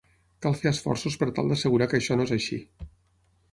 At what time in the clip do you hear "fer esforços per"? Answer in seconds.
0.61-1.29